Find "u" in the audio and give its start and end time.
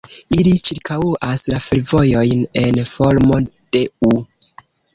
4.13-4.15